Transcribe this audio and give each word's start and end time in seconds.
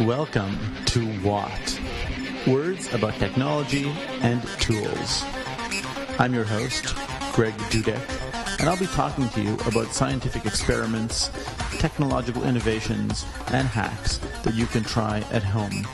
Welcome 0.00 0.58
to 0.86 1.20
Watt 1.22 1.80
Words 2.48 2.92
about 2.92 3.14
Technology 3.14 3.86
and 4.22 4.42
Tools. 4.58 5.22
I'm 6.18 6.34
your 6.34 6.42
host, 6.42 6.96
Greg 7.34 7.54
Dudek, 7.70 8.58
and 8.58 8.68
I'll 8.68 8.76
be 8.76 8.86
talking 8.86 9.28
to 9.28 9.42
you 9.42 9.54
about 9.66 9.94
scientific 9.94 10.44
experiments, 10.44 11.30
technological 11.78 12.42
innovations, 12.42 13.24
and 13.52 13.68
hacks 13.68 14.18
that 14.42 14.54
you 14.54 14.66
can 14.66 14.82
try 14.82 15.18
at 15.30 15.44
home. 15.44 15.86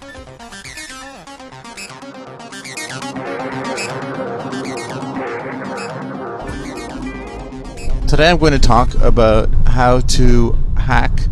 Today 8.10 8.28
I'm 8.28 8.38
going 8.38 8.50
to 8.50 8.58
talk 8.58 8.92
about 8.96 9.48
how 9.66 10.00
to 10.00 10.58
hack 10.76 11.28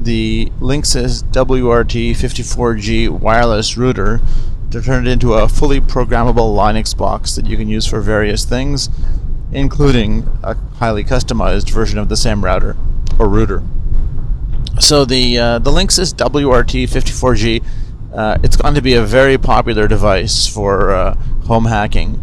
the 0.00 0.46
Linksys 0.58 1.22
WRT54G 1.22 3.10
wireless 3.10 3.76
router 3.76 4.22
to 4.70 4.80
turn 4.80 5.06
it 5.06 5.10
into 5.10 5.34
a 5.34 5.46
fully 5.50 5.82
programmable 5.82 6.56
Linux 6.56 6.96
box 6.96 7.36
that 7.36 7.44
you 7.44 7.58
can 7.58 7.68
use 7.68 7.84
for 7.84 8.00
various 8.00 8.46
things, 8.46 8.88
including 9.52 10.26
a 10.42 10.54
highly 10.76 11.04
customized 11.04 11.68
version 11.68 11.98
of 11.98 12.08
the 12.08 12.16
same 12.16 12.42
router 12.42 12.74
or 13.18 13.28
router. 13.28 13.62
So 14.80 15.04
the 15.04 15.38
uh, 15.38 15.58
the 15.58 15.70
Linksys 15.70 16.14
WRT54G, 16.14 17.62
uh, 18.14 18.38
it's 18.42 18.56
going 18.56 18.74
to 18.76 18.80
be 18.80 18.94
a 18.94 19.02
very 19.02 19.36
popular 19.36 19.86
device 19.86 20.46
for 20.46 20.90
uh, 20.90 21.14
home 21.44 21.66
hacking, 21.66 22.18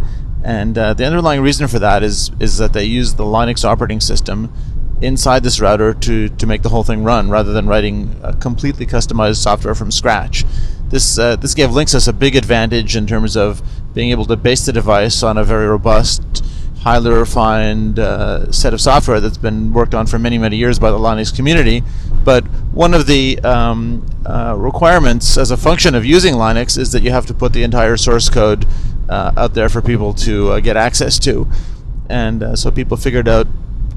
and 0.46 0.78
uh, 0.78 0.94
the 0.94 1.06
underlying 1.06 1.42
reason 1.42 1.68
for 1.68 1.80
that 1.80 2.04
is 2.04 2.32
is 2.40 2.58
that 2.60 2.72
they 2.72 2.86
use 2.86 3.16
the 3.16 3.24
Linux 3.24 3.66
operating 3.66 4.00
system 4.00 4.54
inside 5.02 5.44
this 5.44 5.60
router 5.60 5.94
to, 5.94 6.30
to 6.30 6.48
make 6.48 6.62
the 6.62 6.70
whole 6.70 6.84
thing 6.84 7.04
run 7.04 7.30
rather 7.30 7.52
than 7.52 7.68
writing 7.68 8.16
completely 8.40 8.86
customized 8.86 9.38
software 9.38 9.76
from 9.76 9.92
scratch. 9.92 10.46
This, 10.90 11.18
uh, 11.20 11.36
this 11.36 11.54
gave 11.54 11.72
Linksys 11.72 12.08
a 12.08 12.14
big 12.14 12.36
advantage 12.36 12.96
in 12.96 13.08
terms 13.08 13.36
of 13.36 13.62
being 13.94 14.12
able 14.12 14.26
to 14.26 14.38
base 14.38 14.66
the 14.66 14.72
device 14.72 15.24
on 15.24 15.38
a 15.38 15.44
very 15.44 15.68
robust, 15.68 16.24
highly 16.80 17.12
refined 17.12 18.00
uh, 18.00 18.52
set 18.52 18.74
of 18.74 18.80
software 18.80 19.20
that's 19.20 19.38
been 19.38 19.74
worked 19.74 19.94
on 19.94 20.06
for 20.06 20.20
many, 20.20 20.38
many 20.38 20.58
years 20.58 20.80
by 20.80 20.92
the 20.92 20.98
Linux 20.98 21.36
community. 21.36 21.84
But 22.24 22.46
one 22.72 22.94
of 22.94 23.08
the 23.08 23.40
um, 23.40 24.06
uh, 24.26 24.56
requirements 24.58 25.38
as 25.38 25.52
a 25.52 25.58
function 25.58 25.96
of 25.96 26.06
using 26.06 26.36
Linux 26.36 26.78
is 26.78 26.92
that 26.92 27.04
you 27.04 27.12
have 27.12 27.26
to 27.26 27.34
put 27.34 27.54
the 27.54 27.64
entire 27.64 27.98
source 27.98 28.30
code 28.30 28.66
uh, 29.10 29.32
out 29.38 29.54
there 29.54 29.70
for 29.70 29.82
people 29.82 30.14
to 30.14 30.52
uh, 30.52 30.60
get 30.60 30.78
access 30.78 31.20
to. 31.20 31.48
And 32.10 32.44
uh, 32.44 32.56
so 32.56 32.72
people 32.72 32.98
figured 32.98 33.28
out 33.28 33.48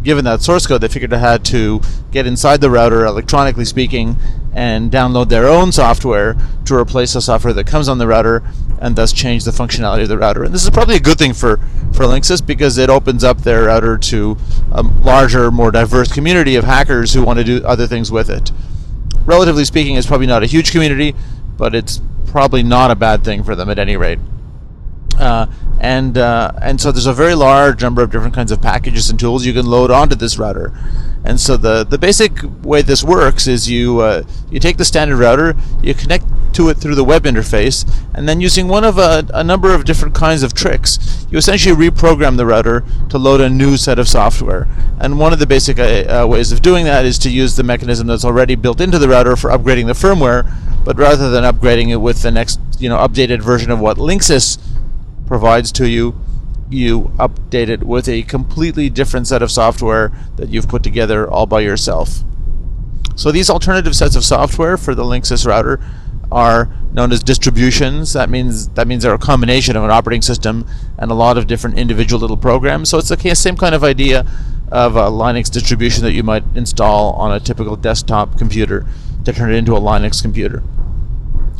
given 0.03 0.25
that 0.25 0.42
source 0.42 0.67
code, 0.67 0.81
they 0.81 0.89
figured 0.89 1.12
out 1.12 1.20
how 1.20 1.37
to 1.37 1.81
get 2.11 2.27
inside 2.27 2.61
the 2.61 2.70
router, 2.70 3.05
electronically 3.05 3.65
speaking, 3.65 4.17
and 4.55 4.91
download 4.91 5.28
their 5.28 5.47
own 5.47 5.73
software 5.73 6.37
to 6.65 6.75
replace 6.75 7.12
the 7.12 7.20
software 7.20 7.53
that 7.53 7.67
comes 7.67 7.89
on 7.89 7.98
the 7.98 8.06
router, 8.06 8.42
and 8.81 8.97
thus 8.97 9.12
change 9.12 9.45
the 9.45 9.50
functionality 9.50 10.03
of 10.03 10.09
the 10.09 10.19
router. 10.19 10.45
And 10.45 10.55
this 10.55 10.65
is 10.65 10.70
probably 10.70 10.97
a 10.97 11.00
good 11.00 11.19
thing 11.19 11.34
for, 11.34 11.59
for 11.93 12.05
Linksys 12.05 12.45
because 12.45 12.78
it 12.78 12.91
opens 12.91 13.25
up 13.25 13.43
their 13.43 13.65
router 13.65 13.98
to 13.98 14.37
a 14.72 14.83
larger, 14.83 15.50
more 15.50 15.70
diverse 15.70 16.12
community 16.12 16.56
of 16.56 16.65
hackers 16.65 17.12
who 17.12 17.22
want 17.22 17.39
to 17.39 17.45
do 17.45 17.65
other 17.65 17.87
things 17.87 18.11
with 18.12 18.31
it. 18.31 18.53
Relatively 19.25 19.65
speaking, 19.65 19.97
it's 19.97 20.06
probably 20.06 20.27
not 20.27 20.43
a 20.43 20.47
huge 20.47 20.70
community, 20.70 21.15
but 21.56 21.75
it's 21.75 22.00
probably 22.27 22.62
not 22.62 22.91
a 22.91 22.95
bad 22.95 23.25
thing 23.25 23.43
for 23.43 23.55
them 23.55 23.69
at 23.69 23.78
any 23.78 23.97
rate. 23.97 24.19
Uh, 25.29 25.47
and 25.81 26.19
uh, 26.19 26.51
and 26.61 26.81
so 26.81 26.91
there's 26.91 27.07
a 27.07 27.12
very 27.12 27.34
large 27.34 27.83
number 27.83 28.03
of 28.03 28.11
different 28.11 28.34
kinds 28.34 28.51
of 28.51 28.61
packages 28.61 29.11
and 29.11 29.21
tools 29.21 29.47
you 29.47 29.53
can 29.53 29.67
load 29.67 29.91
onto 29.91 30.17
this 30.17 30.39
router. 30.39 30.73
And 31.25 31.39
so 31.39 31.57
the, 31.57 31.84
the 31.84 31.98
basic 31.98 32.41
way 32.62 32.81
this 32.83 33.05
works 33.05 33.47
is 33.47 33.71
you 33.71 34.01
uh, 34.01 34.23
you 34.51 34.59
take 34.59 34.79
the 34.79 34.84
standard 34.84 35.19
router, 35.19 35.55
you 35.83 35.95
connect 35.95 36.25
to 36.55 36.69
it 36.71 36.79
through 36.79 36.95
the 36.95 37.05
web 37.05 37.25
interface, 37.25 37.87
and 38.15 38.28
then 38.28 38.41
using 38.41 38.67
one 38.67 38.83
of 38.83 38.99
a, 38.99 39.27
a 39.34 39.44
number 39.44 39.75
of 39.75 39.84
different 39.84 40.15
kinds 40.15 40.43
of 40.43 40.55
tricks, 40.55 41.27
you 41.31 41.38
essentially 41.38 41.77
reprogram 41.77 42.37
the 42.37 42.47
router 42.47 42.84
to 43.11 43.19
load 43.19 43.41
a 43.41 43.50
new 43.50 43.77
set 43.77 43.99
of 43.99 44.09
software. 44.09 44.67
And 44.99 45.19
one 45.19 45.33
of 45.33 45.38
the 45.38 45.47
basic 45.47 45.78
uh, 45.78 46.22
uh 46.22 46.27
ways 46.27 46.50
of 46.50 46.62
doing 46.62 46.87
that 46.87 47.05
is 47.05 47.19
to 47.19 47.31
use 47.31 47.55
the 47.55 47.62
mechanism 47.62 48.06
that's 48.06 48.25
already 48.25 48.56
built 48.56 48.81
into 48.81 48.99
the 48.99 49.09
router 49.09 49.37
for 49.37 49.50
upgrading 49.50 49.87
the 49.87 49.93
firmware, 49.93 50.50
but 50.84 50.97
rather 50.97 51.31
than 51.31 51.44
upgrading 51.44 51.91
it 51.91 51.97
with 51.97 52.22
the 52.22 52.31
next 52.31 52.59
you 52.81 52.88
know 52.88 52.97
updated 52.97 53.43
version 53.43 53.71
of 53.71 53.81
what 53.81 53.97
Linksys 53.99 54.59
provides 55.28 55.71
to 55.72 55.89
you, 55.89 56.19
you 56.71 57.12
update 57.16 57.69
it 57.69 57.84
with 57.84 58.09
a 58.09 58.22
completely 58.22 58.91
different 58.91 59.27
set 59.27 59.43
of 59.43 59.50
software 59.50 60.12
that 60.37 60.49
you've 60.49 60.69
put 60.69 60.83
together 60.83 61.31
all 61.31 61.47
by 61.47 61.61
yourself. 61.61 62.25
So 63.15 63.31
these 63.31 63.50
alternative 63.50 63.94
sets 63.97 64.17
of 64.17 64.25
software 64.25 64.77
for 64.77 64.94
the 64.94 65.05
Linksys 65.05 65.47
router 65.47 65.81
are 66.31 66.69
known 66.93 67.12
as 67.12 67.22
distributions. 67.22 68.12
That 68.12 68.28
means 68.31 68.69
that 68.71 68.87
means 68.87 69.03
they're 69.03 69.15
a 69.15 69.19
combination 69.19 69.77
of 69.77 69.84
an 69.84 69.91
operating 69.91 70.22
system 70.22 70.67
and 70.99 71.11
a 71.11 71.15
lot 71.15 71.38
of 71.38 71.47
different 71.47 71.78
individual 71.78 72.21
little 72.21 72.37
programs. 72.37 72.91
So 72.91 72.99
it's 72.99 73.09
the 73.09 73.34
same 73.34 73.56
kind 73.56 73.75
of 73.75 73.83
idea 73.83 74.27
of 74.71 74.97
a 74.97 75.06
Linux 75.11 75.50
distribution 75.50 76.05
that 76.05 76.12
you 76.12 76.22
might 76.22 76.44
install 76.55 77.15
on 77.15 77.33
a 77.33 77.41
typical 77.41 77.77
desktop 77.77 78.37
computer 78.37 78.87
to 79.25 79.33
turn 79.33 79.50
it 79.53 79.56
into 79.56 79.75
a 79.75 79.81
Linux 79.81 80.21
computer 80.21 80.62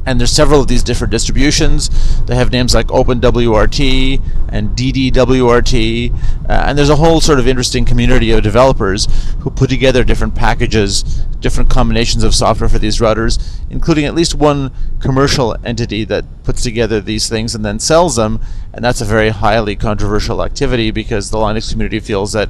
and 0.06 0.19
there's 0.19 0.32
several 0.32 0.60
of 0.60 0.69
these 0.69 0.82
different 0.82 1.10
distributions. 1.10 1.91
They 2.25 2.34
have 2.34 2.50
names 2.50 2.75
like 2.75 2.86
OpenWRT 2.88 4.22
and 4.48 4.70
DDWRT, 4.70 6.12
uh, 6.12 6.16
and 6.48 6.78
there's 6.78 6.88
a 6.88 6.97
whole 6.97 7.20
sort 7.20 7.38
of 7.38 7.47
interesting 7.47 7.84
community 7.84 8.31
of 8.31 8.42
developers 8.42 9.06
who 9.41 9.50
put 9.50 9.70
together 9.70 10.04
different 10.04 10.34
packages, 10.34 11.03
different 11.41 11.70
combinations 11.70 12.25
of 12.25 12.34
software 12.34 12.69
for 12.69 12.78
these 12.78 12.98
routers, 12.98 13.60
including 13.70 14.04
at 14.04 14.14
least 14.14 14.34
one 14.34 14.72
commercial 15.00 15.56
entity 15.64 16.04
that 16.04 16.25
puts 16.44 16.62
together 16.62 17.00
these 17.00 17.28
things 17.28 17.54
and 17.54 17.65
then 17.65 17.78
sells 17.78 18.16
them, 18.16 18.41
and 18.72 18.84
that's 18.84 19.00
a 19.00 19.04
very 19.04 19.28
highly 19.28 19.76
controversial 19.76 20.42
activity 20.42 20.91
because 20.91 21.30
the 21.30 21.38
Linux 21.38 21.70
community 21.70 22.00
feels 22.00 22.32
that 22.32 22.48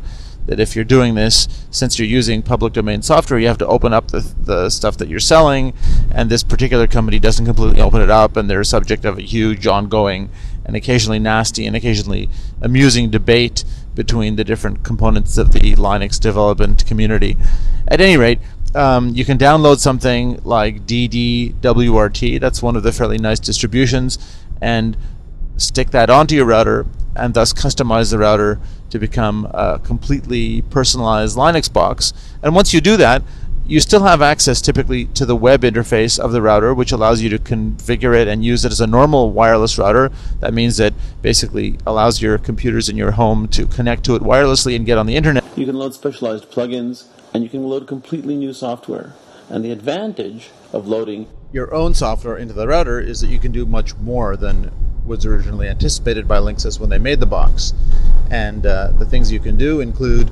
that 0.48 0.58
if 0.58 0.74
you're 0.74 0.84
doing 0.84 1.14
this, 1.14 1.46
since 1.70 1.98
you're 1.98 2.08
using 2.08 2.42
public 2.42 2.72
domain 2.72 3.02
software, 3.02 3.38
you 3.38 3.46
have 3.46 3.58
to 3.58 3.66
open 3.66 3.92
up 3.92 4.10
the, 4.10 4.20
the 4.40 4.70
stuff 4.70 4.96
that 4.96 5.08
you're 5.08 5.20
selling, 5.20 5.74
and 6.10 6.30
this 6.30 6.42
particular 6.42 6.86
company 6.86 7.18
doesn't 7.18 7.44
completely 7.44 7.80
open 7.80 8.00
it 8.00 8.10
up, 8.10 8.36
and 8.36 8.48
they're 8.48 8.64
subject 8.64 9.04
of 9.04 9.18
a 9.18 9.22
huge 9.22 9.66
ongoing 9.66 10.30
and 10.64 10.74
occasionally 10.74 11.18
nasty 11.18 11.66
and 11.66 11.76
occasionally 11.76 12.28
amusing 12.60 13.10
debate 13.10 13.64
between 13.94 14.36
the 14.36 14.44
different 14.44 14.82
components 14.82 15.36
of 15.38 15.52
the 15.52 15.74
Linux 15.76 16.18
development 16.18 16.86
community. 16.86 17.36
At 17.86 18.00
any 18.00 18.16
rate, 18.16 18.38
um, 18.74 19.10
you 19.10 19.24
can 19.24 19.38
download 19.38 19.78
something 19.78 20.40
like 20.44 20.86
DDWRT, 20.86 22.40
that's 22.40 22.62
one 22.62 22.76
of 22.76 22.82
the 22.82 22.92
fairly 22.92 23.18
nice 23.18 23.40
distributions, 23.40 24.18
and 24.60 24.96
stick 25.58 25.90
that 25.90 26.08
onto 26.08 26.34
your 26.34 26.46
router 26.46 26.86
and 27.14 27.34
thus 27.34 27.52
customize 27.52 28.10
the 28.10 28.18
router 28.18 28.58
to 28.90 28.98
become 28.98 29.46
a 29.52 29.78
completely 29.82 30.62
personalized 30.62 31.36
Linux 31.36 31.70
box. 31.70 32.12
And 32.42 32.54
once 32.54 32.72
you 32.72 32.80
do 32.80 32.96
that, 32.96 33.22
you 33.66 33.80
still 33.80 34.04
have 34.04 34.22
access 34.22 34.62
typically 34.62 35.04
to 35.06 35.26
the 35.26 35.36
web 35.36 35.60
interface 35.60 36.18
of 36.18 36.32
the 36.32 36.40
router, 36.40 36.72
which 36.72 36.90
allows 36.90 37.20
you 37.20 37.28
to 37.28 37.38
configure 37.38 38.18
it 38.18 38.26
and 38.26 38.42
use 38.42 38.64
it 38.64 38.72
as 38.72 38.80
a 38.80 38.86
normal 38.86 39.30
wireless 39.30 39.76
router. 39.76 40.10
That 40.40 40.54
means 40.54 40.78
that 40.78 40.94
basically 41.20 41.76
allows 41.86 42.22
your 42.22 42.38
computers 42.38 42.88
in 42.88 42.96
your 42.96 43.10
home 43.10 43.46
to 43.48 43.66
connect 43.66 44.04
to 44.04 44.14
it 44.14 44.22
wirelessly 44.22 44.74
and 44.74 44.86
get 44.86 44.96
on 44.96 45.04
the 45.04 45.16
internet. 45.16 45.44
You 45.54 45.66
can 45.66 45.74
load 45.74 45.92
specialized 45.92 46.50
plugins 46.50 47.08
and 47.34 47.44
you 47.44 47.50
can 47.50 47.62
load 47.62 47.86
completely 47.86 48.36
new 48.36 48.54
software. 48.54 49.12
And 49.50 49.62
the 49.62 49.70
advantage 49.70 50.48
of 50.72 50.86
loading 50.86 51.26
your 51.52 51.74
own 51.74 51.92
software 51.92 52.36
into 52.36 52.54
the 52.54 52.66
router 52.66 53.00
is 53.00 53.20
that 53.20 53.28
you 53.28 53.38
can 53.38 53.52
do 53.52 53.66
much 53.66 53.96
more 53.96 54.36
than 54.36 54.70
was 55.08 55.26
originally 55.26 55.68
anticipated 55.68 56.28
by 56.28 56.38
Linksys 56.38 56.78
when 56.78 56.90
they 56.90 56.98
made 56.98 57.18
the 57.18 57.26
box. 57.26 57.72
And 58.30 58.64
uh, 58.66 58.92
the 58.98 59.06
things 59.06 59.32
you 59.32 59.40
can 59.40 59.56
do 59.56 59.80
include 59.80 60.30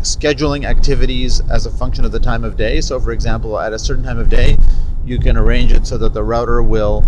scheduling 0.00 0.64
activities 0.64 1.40
as 1.48 1.64
a 1.64 1.70
function 1.70 2.04
of 2.04 2.12
the 2.12 2.20
time 2.20 2.44
of 2.44 2.56
day. 2.56 2.80
So, 2.80 3.00
for 3.00 3.12
example, 3.12 3.58
at 3.58 3.72
a 3.72 3.78
certain 3.78 4.04
time 4.04 4.18
of 4.18 4.28
day, 4.28 4.56
you 5.04 5.18
can 5.18 5.36
arrange 5.36 5.72
it 5.72 5.86
so 5.86 5.96
that 5.98 6.12
the 6.12 6.22
router 6.22 6.62
will 6.62 7.04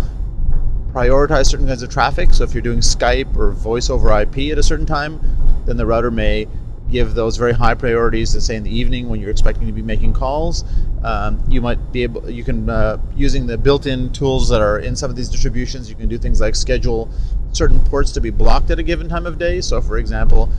prioritize 0.93 1.47
certain 1.47 1.67
kinds 1.67 1.83
of 1.83 1.89
traffic. 1.89 2.33
So, 2.33 2.43
if 2.43 2.53
you're 2.53 2.61
doing 2.61 2.79
Skype 2.79 3.35
or 3.35 3.51
voice 3.51 3.89
over 3.89 4.09
IP 4.19 4.51
at 4.51 4.57
a 4.57 4.63
certain 4.63 4.85
time, 4.85 5.19
then 5.65 5.77
the 5.77 5.85
router 5.85 6.11
may 6.11 6.47
give 6.89 7.15
those 7.15 7.35
very 7.35 7.53
high 7.53 7.73
priorities 7.73 8.43
say 8.45 8.55
in 8.55 8.63
the 8.63 8.75
evening 8.75 9.09
when 9.09 9.19
you're 9.19 9.31
expecting 9.31 9.67
to 9.67 9.73
be 9.73 9.81
making 9.81 10.13
calls. 10.13 10.63
Um, 11.05 11.43
you 11.47 11.61
might 11.61 11.91
be 11.91 12.01
able, 12.01 12.27
you 12.27 12.43
can, 12.43 12.67
uh, 12.67 12.97
using 13.15 13.45
the 13.45 13.59
built-in 13.59 14.11
tools 14.11 14.49
that 14.49 14.59
are 14.59 14.79
in 14.79 14.95
some 14.95 15.11
of 15.11 15.15
these 15.15 15.29
distributions, 15.29 15.87
you 15.87 15.95
can 15.95 16.09
do 16.09 16.17
things 16.17 16.41
like 16.41 16.55
schedule 16.55 17.11
certain 17.51 17.79
ports 17.81 18.11
to 18.13 18.21
be 18.21 18.31
blocked 18.31 18.71
at 18.71 18.79
a 18.79 18.83
given 18.83 19.07
time 19.07 19.27
of 19.27 19.37
day. 19.37 19.61
So 19.61 19.81
for 19.81 19.99
example, 19.99 20.49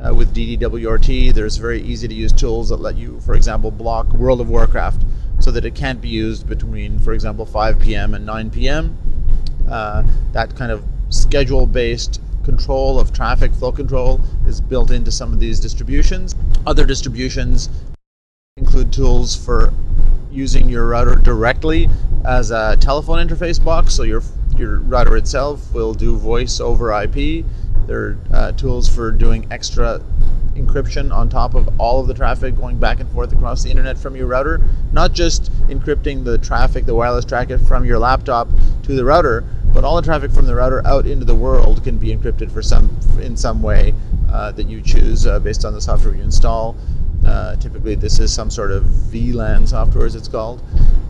uh, 0.00 0.14
with 0.14 0.32
DDWRT, 0.32 1.34
there's 1.34 1.56
very 1.56 1.82
easy 1.82 2.06
to 2.06 2.14
use 2.14 2.32
tools 2.32 2.68
that 2.68 2.76
let 2.76 2.94
you, 2.94 3.18
for 3.22 3.34
example, 3.34 3.72
block 3.72 4.12
World 4.12 4.40
of 4.40 4.48
Warcraft 4.48 5.02
so 5.40 5.50
that 5.50 5.64
it 5.64 5.74
can't 5.74 6.00
be 6.00 6.08
used 6.08 6.48
between, 6.48 7.00
for 7.00 7.12
example, 7.12 7.44
5 7.44 7.80
p.m. 7.80 8.14
and 8.14 8.24
9 8.24 8.50
p.m. 8.50 8.96
Uh, 9.68 10.04
that 10.30 10.54
kind 10.54 10.70
of 10.70 10.84
schedule-based 11.08 12.20
control 12.44 13.00
of 13.00 13.12
traffic 13.12 13.52
flow 13.52 13.72
control 13.72 14.20
is 14.46 14.60
built 14.60 14.92
into 14.92 15.10
some 15.10 15.32
of 15.32 15.40
these 15.40 15.58
distributions. 15.58 16.36
Other 16.64 16.86
distributions 16.86 17.70
include 18.56 18.92
tools 18.92 19.34
for 19.34 19.74
using 20.36 20.68
your 20.68 20.86
router 20.86 21.16
directly 21.16 21.88
as 22.24 22.50
a 22.50 22.76
telephone 22.78 23.26
interface 23.26 23.62
box. 23.62 23.94
So 23.94 24.02
your 24.02 24.22
your 24.56 24.78
router 24.80 25.16
itself 25.16 25.72
will 25.72 25.94
do 25.94 26.16
voice 26.16 26.60
over 26.60 26.92
IP. 27.02 27.44
There 27.86 28.00
are 28.00 28.18
uh, 28.32 28.52
tools 28.52 28.88
for 28.88 29.10
doing 29.10 29.46
extra 29.50 30.00
encryption 30.54 31.12
on 31.12 31.28
top 31.28 31.54
of 31.54 31.68
all 31.78 32.00
of 32.00 32.06
the 32.06 32.14
traffic 32.14 32.56
going 32.56 32.78
back 32.78 33.00
and 33.00 33.10
forth 33.10 33.32
across 33.32 33.62
the 33.62 33.70
internet 33.70 33.98
from 33.98 34.16
your 34.16 34.26
router. 34.26 34.60
Not 34.92 35.12
just 35.12 35.52
encrypting 35.68 36.24
the 36.24 36.38
traffic, 36.38 36.86
the 36.86 36.94
wireless 36.94 37.24
traffic 37.24 37.60
from 37.60 37.84
your 37.84 37.98
laptop 37.98 38.48
to 38.84 38.94
the 38.94 39.04
router, 39.04 39.44
but 39.72 39.84
all 39.84 39.96
the 39.96 40.02
traffic 40.02 40.32
from 40.32 40.46
the 40.46 40.54
router 40.54 40.84
out 40.86 41.06
into 41.06 41.24
the 41.24 41.34
world 41.34 41.84
can 41.84 41.98
be 41.98 42.16
encrypted 42.16 42.50
for 42.50 42.62
some 42.62 42.96
in 43.20 43.36
some 43.36 43.62
way 43.62 43.94
uh, 44.30 44.52
that 44.52 44.66
you 44.66 44.80
choose 44.80 45.26
uh, 45.26 45.38
based 45.38 45.64
on 45.64 45.74
the 45.74 45.80
software 45.80 46.14
you 46.14 46.22
install. 46.22 46.76
Uh, 47.26 47.56
typically, 47.56 47.94
this 47.94 48.18
is 48.18 48.32
some 48.32 48.50
sort 48.50 48.70
of 48.70 48.84
VLAN 48.84 49.68
software, 49.68 50.06
as 50.06 50.14
it's 50.14 50.28
called, 50.28 50.62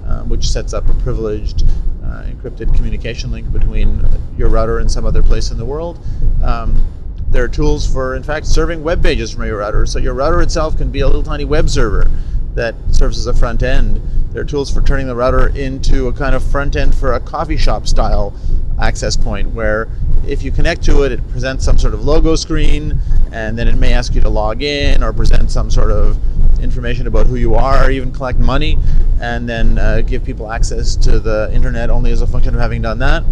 uh, 0.07 0.23
which 0.23 0.49
sets 0.49 0.73
up 0.73 0.89
a 0.89 0.95
privileged 0.95 1.65
uh, 2.05 2.25
encrypted 2.25 2.75
communication 2.75 3.31
link 3.31 3.53
between 3.53 4.05
your 4.39 4.49
router 4.49 4.79
and 4.79 4.91
some 4.91 5.05
other 5.05 5.23
place 5.23 5.51
in 5.51 5.59
the 5.59 5.65
world. 5.65 5.99
Um, 6.43 6.87
there 7.29 7.45
are 7.45 7.49
tools 7.49 7.87
for, 7.87 8.15
in 8.15 8.23
fact, 8.23 8.47
serving 8.47 8.83
web 8.83 9.03
pages 9.03 9.33
from 9.33 9.45
your 9.45 9.59
router. 9.59 9.85
So 9.85 9.99
your 9.99 10.15
router 10.15 10.41
itself 10.41 10.79
can 10.79 10.91
be 10.91 11.01
a 11.01 11.07
little 11.07 11.23
tiny 11.23 11.45
web 11.45 11.69
server 11.69 12.11
that 12.55 12.75
serves 12.91 13.19
as 13.19 13.27
a 13.27 13.35
front 13.35 13.63
end. 13.63 14.01
There 14.33 14.43
are 14.43 14.47
tools 14.47 14.73
for 14.73 14.81
turning 14.81 15.07
the 15.07 15.15
router 15.15 15.49
into 15.49 16.09
a 16.09 16.13
kind 16.13 16.35
of 16.35 16.43
front 16.43 16.77
end 16.77 16.95
for 16.95 17.13
a 17.13 17.21
coffee 17.21 17.57
shop 17.57 17.87
style 17.87 18.33
access 18.81 19.17
point 19.17 19.51
where 19.53 19.89
if 20.27 20.43
you 20.43 20.51
connect 20.51 20.83
to 20.85 21.03
it, 21.03 21.13
it 21.13 21.29
presents 21.31 21.65
some 21.65 21.79
sort 21.79 21.95
of 21.95 22.05
logo 22.05 22.37
screen 22.37 22.99
and 23.33 23.59
then 23.59 23.69
it 23.69 23.77
may 23.77 23.93
ask 23.93 24.15
you 24.15 24.21
to 24.21 24.29
log 24.29 24.63
in 24.63 25.03
or 25.03 25.13
present 25.13 25.51
some 25.51 25.71
sort 25.71 25.91
of 25.91 26.19
information 26.61 27.07
about 27.07 27.27
who 27.27 27.37
you 27.37 27.55
are, 27.55 27.87
or 27.87 27.91
even 27.91 28.13
collect 28.13 28.39
money, 28.39 28.79
and 29.21 29.49
then 29.49 29.79
uh, 29.79 30.01
give 30.01 30.25
people 30.25 30.51
access 30.51 30.97
to 30.97 31.21
the 31.21 31.51
internet 31.53 31.91
only 31.91 32.11
as 32.11 32.23
a 32.23 32.27
function 32.27 32.55
of 32.55 32.61
having 32.61 32.83
done 32.83 32.99
that. 32.99 33.23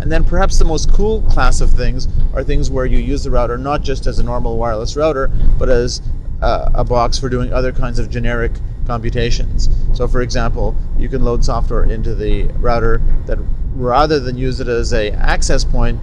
And 0.00 0.10
then 0.10 0.24
perhaps 0.24 0.58
the 0.58 0.64
most 0.64 0.90
cool 0.92 1.22
class 1.22 1.60
of 1.60 1.70
things 1.70 2.08
are 2.32 2.42
things 2.42 2.70
where 2.70 2.86
you 2.86 2.98
use 2.98 3.24
the 3.24 3.30
router 3.30 3.58
not 3.58 3.82
just 3.82 4.06
as 4.06 4.18
a 4.18 4.22
normal 4.22 4.56
wireless 4.56 4.96
router, 4.96 5.28
but 5.58 5.68
as 5.68 6.00
uh, 6.40 6.70
a 6.74 6.84
box 6.84 7.18
for 7.18 7.28
doing 7.28 7.52
other 7.52 7.72
kinds 7.72 7.98
of 7.98 8.08
generic 8.08 8.52
computations. 8.86 9.68
So, 9.92 10.08
for 10.08 10.22
example, 10.22 10.74
you 10.96 11.08
can 11.08 11.22
load 11.22 11.44
software 11.44 11.84
into 11.84 12.14
the 12.14 12.44
router 12.58 13.02
that 13.26 13.38
rather 13.74 14.18
than 14.18 14.38
use 14.38 14.60
it 14.60 14.68
as 14.68 14.92
a 14.92 15.10
access 15.12 15.64
point, 15.64 16.00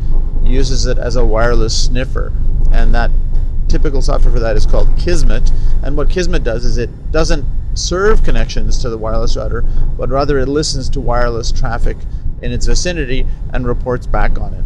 uses 0.47 0.85
it 0.85 0.97
as 0.97 1.15
a 1.15 1.25
wireless 1.25 1.85
sniffer. 1.85 2.33
And 2.71 2.93
that 2.93 3.11
typical 3.67 4.01
software 4.01 4.33
for 4.33 4.39
that 4.39 4.55
is 4.55 4.65
called 4.65 4.97
Kismet. 4.97 5.51
And 5.83 5.97
what 5.97 6.09
Kismet 6.09 6.43
does 6.43 6.65
is 6.65 6.77
it 6.77 7.11
doesn't 7.11 7.45
serve 7.73 8.23
connections 8.23 8.79
to 8.79 8.89
the 8.89 8.97
wireless 8.97 9.35
router, 9.35 9.61
but 9.97 10.09
rather 10.09 10.39
it 10.39 10.47
listens 10.47 10.89
to 10.89 10.99
wireless 10.99 11.51
traffic 11.51 11.97
in 12.41 12.51
its 12.51 12.65
vicinity 12.65 13.25
and 13.53 13.67
reports 13.67 14.07
back 14.07 14.39
on 14.39 14.53
it. 14.53 14.63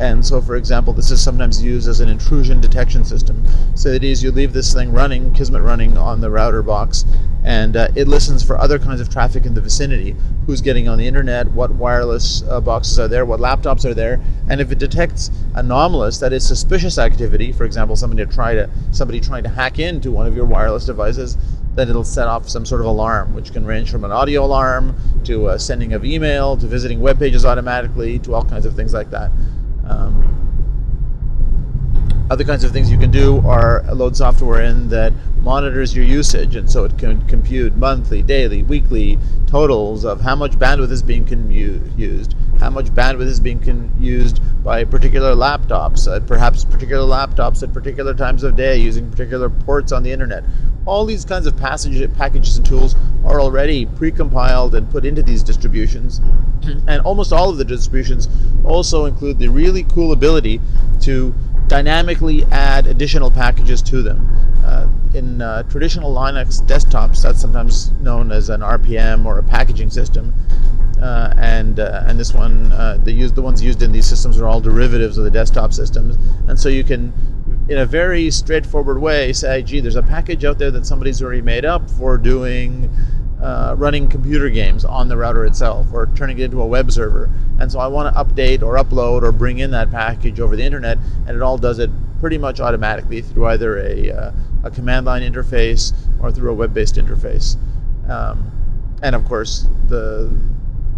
And 0.00 0.24
so, 0.24 0.40
for 0.40 0.54
example, 0.54 0.92
this 0.92 1.10
is 1.10 1.20
sometimes 1.20 1.62
used 1.62 1.88
as 1.88 1.98
an 2.00 2.08
intrusion 2.08 2.60
detection 2.60 3.04
system. 3.04 3.44
So 3.74 3.88
it 3.88 4.04
is 4.04 4.22
you 4.22 4.30
leave 4.30 4.52
this 4.52 4.72
thing 4.72 4.92
running, 4.92 5.32
Kismet 5.34 5.62
running 5.62 5.98
on 5.98 6.20
the 6.20 6.30
router 6.30 6.62
box, 6.62 7.04
and 7.42 7.76
uh, 7.76 7.88
it 7.96 8.06
listens 8.06 8.42
for 8.44 8.56
other 8.58 8.78
kinds 8.78 9.00
of 9.00 9.08
traffic 9.08 9.44
in 9.44 9.54
the 9.54 9.60
vicinity. 9.60 10.14
Who's 10.46 10.60
getting 10.60 10.88
on 10.88 10.98
the 10.98 11.06
internet? 11.06 11.50
What 11.50 11.72
wireless 11.72 12.42
uh, 12.42 12.60
boxes 12.60 12.98
are 13.00 13.08
there? 13.08 13.24
What 13.24 13.40
laptops 13.40 13.84
are 13.84 13.94
there? 13.94 14.20
And 14.48 14.60
if 14.60 14.70
it 14.70 14.78
detects 14.78 15.30
anomalous, 15.54 16.18
that 16.18 16.32
is 16.32 16.46
suspicious 16.46 16.98
activity, 16.98 17.50
for 17.50 17.64
example, 17.64 17.96
somebody 17.96 18.24
to 18.24 18.32
try 18.32 18.54
to 18.54 18.70
somebody 18.92 19.18
trying 19.20 19.42
to 19.42 19.48
hack 19.48 19.80
into 19.80 20.12
one 20.12 20.26
of 20.26 20.36
your 20.36 20.46
wireless 20.46 20.86
devices, 20.86 21.36
then 21.74 21.88
it'll 21.88 22.04
set 22.04 22.28
off 22.28 22.48
some 22.48 22.64
sort 22.64 22.80
of 22.80 22.86
alarm, 22.86 23.34
which 23.34 23.52
can 23.52 23.64
range 23.64 23.90
from 23.90 24.04
an 24.04 24.12
audio 24.12 24.44
alarm 24.44 24.96
to 25.24 25.46
uh, 25.46 25.58
sending 25.58 25.92
of 25.92 26.04
email 26.04 26.56
to 26.56 26.66
visiting 26.66 27.00
web 27.00 27.18
pages 27.18 27.44
automatically 27.44 28.18
to 28.20 28.34
all 28.34 28.44
kinds 28.44 28.66
of 28.66 28.74
things 28.74 28.92
like 28.92 29.10
that. 29.10 29.30
Um, 29.88 30.24
other 32.30 32.44
kinds 32.44 32.62
of 32.62 32.72
things 32.72 32.90
you 32.90 32.98
can 32.98 33.10
do 33.10 33.40
are 33.46 33.82
load 33.94 34.16
software 34.16 34.62
in 34.62 34.88
that 34.90 35.14
monitors 35.40 35.96
your 35.96 36.04
usage, 36.04 36.56
and 36.56 36.70
so 36.70 36.84
it 36.84 36.98
can 36.98 37.26
compute 37.26 37.74
monthly, 37.76 38.22
daily, 38.22 38.62
weekly 38.62 39.18
totals 39.46 40.04
of 40.04 40.20
how 40.20 40.36
much 40.36 40.52
bandwidth 40.52 40.90
is 40.90 41.02
being 41.02 41.24
used, 41.96 42.34
how 42.58 42.70
much 42.70 42.86
bandwidth 42.86 43.26
is 43.26 43.40
being 43.40 43.92
used 43.98 44.40
by 44.64 44.84
particular 44.84 45.34
laptops, 45.34 46.08
uh, 46.08 46.20
perhaps 46.20 46.64
particular 46.64 47.06
laptops 47.06 47.62
at 47.62 47.72
particular 47.72 48.14
times 48.14 48.42
of 48.42 48.56
day 48.56 48.76
using 48.76 49.10
particular 49.10 49.48
ports 49.48 49.92
on 49.92 50.02
the 50.02 50.10
internet. 50.10 50.44
All 50.84 51.04
these 51.04 51.24
kinds 51.24 51.46
of 51.46 51.56
passage, 51.56 52.12
packages 52.16 52.56
and 52.56 52.66
tools 52.66 52.96
are 53.24 53.40
already 53.40 53.86
precompiled 53.86 54.74
and 54.74 54.90
put 54.90 55.04
into 55.04 55.22
these 55.22 55.42
distributions, 55.42 56.20
and 56.88 57.00
almost 57.02 57.32
all 57.32 57.50
of 57.50 57.58
the 57.58 57.64
distributions 57.64 58.28
also 58.64 59.04
include 59.04 59.38
the 59.38 59.48
really 59.48 59.84
cool 59.84 60.12
ability 60.12 60.60
to 61.02 61.34
dynamically 61.68 62.44
add 62.46 62.86
additional 62.86 63.30
packages 63.30 63.82
to 63.82 64.02
them. 64.02 64.47
In 65.14 65.40
uh, 65.40 65.62
traditional 65.64 66.14
Linux 66.14 66.60
desktops, 66.62 67.22
that's 67.22 67.40
sometimes 67.40 67.90
known 67.92 68.30
as 68.30 68.50
an 68.50 68.60
RPM 68.60 69.24
or 69.24 69.38
a 69.38 69.42
packaging 69.42 69.90
system. 69.90 70.34
Uh, 71.00 71.32
and 71.38 71.78
uh, 71.78 72.04
and 72.06 72.18
this 72.18 72.34
one, 72.34 72.72
uh, 72.72 72.98
the 73.04 73.12
use 73.12 73.32
the 73.32 73.42
ones 73.42 73.62
used 73.62 73.82
in 73.82 73.92
these 73.92 74.06
systems 74.06 74.38
are 74.38 74.48
all 74.48 74.60
derivatives 74.60 75.16
of 75.16 75.24
the 75.24 75.30
desktop 75.30 75.72
systems, 75.72 76.16
and 76.48 76.58
so 76.58 76.68
you 76.68 76.82
can, 76.82 77.12
in 77.68 77.78
a 77.78 77.86
very 77.86 78.30
straightforward 78.32 79.00
way, 79.00 79.32
say, 79.32 79.62
gee, 79.62 79.78
there's 79.78 79.94
a 79.94 80.02
package 80.02 80.44
out 80.44 80.58
there 80.58 80.72
that 80.72 80.84
somebody's 80.84 81.22
already 81.22 81.40
made 81.40 81.64
up 81.64 81.88
for 81.90 82.18
doing 82.18 82.90
uh, 83.40 83.74
running 83.78 84.08
computer 84.08 84.50
games 84.50 84.84
on 84.84 85.08
the 85.08 85.16
router 85.16 85.44
itself 85.44 85.86
or 85.92 86.06
turning 86.14 86.38
it 86.38 86.44
into 86.44 86.60
a 86.60 86.66
web 86.66 86.90
server. 86.90 87.30
And 87.60 87.70
so 87.70 87.78
I 87.78 87.86
want 87.86 88.14
to 88.14 88.24
update 88.24 88.62
or 88.62 88.76
upload 88.76 89.22
or 89.22 89.32
bring 89.32 89.58
in 89.58 89.70
that 89.72 89.90
package 89.90 90.40
over 90.40 90.56
the 90.56 90.64
internet, 90.64 90.98
and 91.26 91.36
it 91.36 91.42
all 91.42 91.58
does 91.58 91.78
it 91.78 91.90
pretty 92.20 92.38
much 92.38 92.60
automatically 92.60 93.20
through 93.20 93.46
either 93.46 93.78
a, 93.78 94.10
uh, 94.10 94.32
a 94.64 94.70
command 94.70 95.06
line 95.06 95.22
interface 95.22 95.92
or 96.20 96.32
through 96.32 96.50
a 96.50 96.54
web 96.54 96.74
based 96.74 96.96
interface. 96.96 97.56
Um, 98.08 98.50
and 99.02 99.14
of 99.14 99.24
course, 99.24 99.66
the 99.88 100.36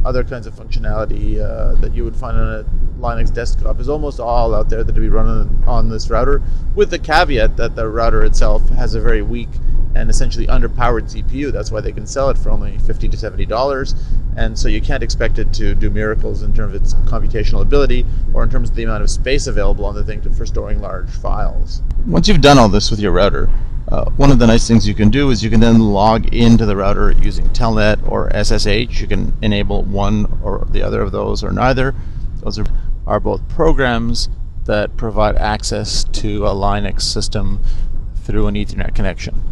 other 0.04 0.24
kinds 0.24 0.46
of 0.46 0.54
functionality 0.54 1.40
uh, 1.40 1.74
that 1.80 1.94
you 1.94 2.04
would 2.04 2.16
find 2.16 2.36
on 2.36 2.60
a 2.60 2.64
Linux 3.00 3.32
desktop 3.32 3.80
is 3.80 3.88
almost 3.88 4.20
all 4.20 4.54
out 4.54 4.68
there 4.68 4.84
that 4.84 4.92
to 4.92 5.00
be 5.00 5.08
running 5.08 5.62
on 5.66 5.88
this 5.88 6.10
router, 6.10 6.42
with 6.74 6.90
the 6.90 6.98
caveat 6.98 7.56
that 7.56 7.74
the 7.74 7.88
router 7.88 8.22
itself 8.24 8.68
has 8.70 8.94
a 8.94 9.00
very 9.00 9.22
weak 9.22 9.48
and 9.94 10.08
essentially 10.08 10.46
underpowered 10.46 11.10
CPU. 11.10 11.50
That's 11.50 11.70
why 11.70 11.80
they 11.80 11.92
can 11.92 12.06
sell 12.06 12.30
it 12.30 12.38
for 12.38 12.50
only 12.50 12.78
fifty 12.78 13.08
to 13.08 13.16
seventy 13.16 13.46
dollars, 13.46 13.94
and 14.36 14.58
so 14.58 14.68
you 14.68 14.80
can't 14.80 15.02
expect 15.02 15.38
it 15.38 15.52
to 15.54 15.74
do 15.74 15.90
miracles 15.90 16.42
in 16.42 16.52
terms 16.52 16.74
of 16.74 16.82
its 16.82 16.94
computational 17.10 17.62
ability 17.62 18.06
or 18.32 18.42
in 18.42 18.50
terms 18.50 18.70
of 18.70 18.76
the 18.76 18.84
amount 18.84 19.02
of 19.02 19.10
space 19.10 19.46
available 19.46 19.84
on 19.84 19.94
the 19.94 20.04
thing 20.04 20.20
to, 20.22 20.30
for 20.30 20.46
storing 20.46 20.80
large 20.80 21.10
files. 21.10 21.82
Once 22.06 22.28
you've 22.28 22.40
done 22.40 22.58
all 22.58 22.68
this 22.68 22.90
with 22.90 23.00
your 23.00 23.12
router, 23.12 23.50
uh, 23.90 24.08
one 24.10 24.30
of 24.30 24.38
the 24.38 24.46
nice 24.46 24.68
things 24.68 24.86
you 24.86 24.94
can 24.94 25.10
do 25.10 25.30
is 25.30 25.42
you 25.42 25.50
can 25.50 25.60
then 25.60 25.80
log 25.80 26.32
into 26.34 26.64
the 26.66 26.76
router 26.76 27.12
using 27.12 27.46
Telnet 27.50 28.06
or 28.08 28.30
SSH. 28.32 29.00
You 29.00 29.06
can 29.06 29.36
enable 29.42 29.82
one 29.82 30.38
or 30.42 30.66
the 30.70 30.82
other 30.82 31.00
of 31.00 31.12
those 31.12 31.42
or 31.42 31.50
neither. 31.50 31.94
Those 32.42 32.58
are, 32.58 32.66
are 33.06 33.20
both 33.20 33.46
programs 33.48 34.28
that 34.64 34.96
provide 34.96 35.36
access 35.36 36.04
to 36.04 36.46
a 36.46 36.50
Linux 36.50 37.02
system 37.02 37.60
through 38.24 38.46
an 38.46 38.54
Ethernet 38.54 38.94
connection 38.94 39.50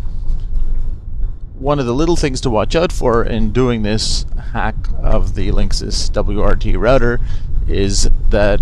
one 1.58 1.80
of 1.80 1.86
the 1.86 1.94
little 1.94 2.16
things 2.16 2.40
to 2.40 2.50
watch 2.50 2.76
out 2.76 2.92
for 2.92 3.24
in 3.24 3.50
doing 3.50 3.82
this 3.82 4.24
hack 4.52 4.76
of 5.02 5.34
the 5.34 5.48
Linksys 5.48 6.10
WRT 6.10 6.78
router 6.78 7.20
is 7.66 8.08
that 8.30 8.60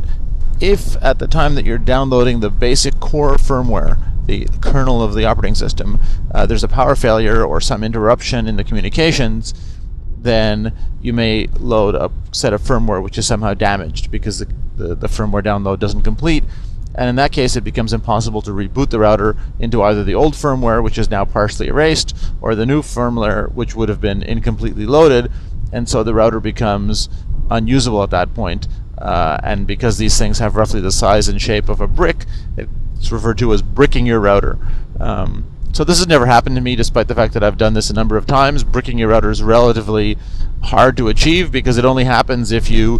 if 0.60 0.96
at 1.02 1.18
the 1.18 1.26
time 1.26 1.54
that 1.54 1.66
you're 1.66 1.78
downloading 1.78 2.40
the 2.40 2.48
basic 2.48 2.98
core 2.98 3.36
firmware, 3.36 3.98
the 4.26 4.46
kernel 4.60 5.02
of 5.02 5.14
the 5.14 5.24
operating 5.24 5.54
system, 5.54 5.98
uh, 6.34 6.46
there's 6.46 6.64
a 6.64 6.68
power 6.68 6.94
failure 6.94 7.44
or 7.44 7.60
some 7.60 7.82
interruption 7.82 8.46
in 8.46 8.56
the 8.56 8.64
communications, 8.64 9.54
then 10.18 10.72
you 11.00 11.12
may 11.12 11.46
load 11.60 11.94
a 11.94 12.10
set 12.32 12.52
of 12.52 12.60
firmware 12.60 13.02
which 13.02 13.16
is 13.16 13.26
somehow 13.26 13.54
damaged 13.54 14.10
because 14.10 14.40
the, 14.40 14.48
the, 14.76 14.94
the 14.94 15.06
firmware 15.06 15.42
download 15.42 15.78
doesn't 15.78 16.02
complete 16.02 16.42
and 16.96 17.10
in 17.10 17.16
that 17.16 17.30
case 17.30 17.56
it 17.56 17.62
becomes 17.62 17.92
impossible 17.92 18.40
to 18.42 18.50
reboot 18.50 18.88
the 18.88 18.98
router 18.98 19.36
into 19.58 19.82
either 19.82 20.02
the 20.02 20.14
old 20.14 20.32
firmware, 20.32 20.82
which 20.82 20.98
is 20.98 21.10
now 21.10 21.24
partially 21.24 21.68
erased, 21.68 22.16
or 22.40 22.54
the 22.54 22.66
new 22.66 22.80
firmware, 22.80 23.52
which 23.52 23.76
would 23.76 23.90
have 23.90 24.00
been 24.00 24.22
incompletely 24.22 24.86
loaded, 24.86 25.30
and 25.72 25.88
so 25.88 26.02
the 26.02 26.14
router 26.14 26.40
becomes 26.40 27.10
unusable 27.50 28.02
at 28.02 28.10
that 28.10 28.34
point. 28.34 28.66
Uh, 28.96 29.38
and 29.42 29.66
because 29.66 29.98
these 29.98 30.18
things 30.18 30.38
have 30.38 30.56
roughly 30.56 30.80
the 30.80 30.90
size 30.90 31.28
and 31.28 31.40
shape 31.40 31.68
of 31.68 31.82
a 31.82 31.86
brick, 31.86 32.24
it's 33.06 33.12
referred 33.12 33.38
to 33.38 33.52
as 33.52 33.62
bricking 33.62 34.04
your 34.04 34.18
router. 34.18 34.58
Um, 34.98 35.46
so 35.72 35.84
this 35.84 35.98
has 35.98 36.08
never 36.08 36.26
happened 36.26 36.56
to 36.56 36.62
me, 36.62 36.74
despite 36.74 37.06
the 37.06 37.14
fact 37.14 37.34
that 37.34 37.44
I've 37.44 37.56
done 37.56 37.74
this 37.74 37.88
a 37.88 37.92
number 37.92 38.16
of 38.16 38.26
times. 38.26 38.64
Bricking 38.64 38.98
your 38.98 39.10
router 39.10 39.30
is 39.30 39.42
relatively 39.42 40.18
hard 40.62 40.96
to 40.96 41.08
achieve 41.08 41.52
because 41.52 41.78
it 41.78 41.84
only 41.84 42.02
happens 42.04 42.50
if 42.50 42.68
you 42.68 42.98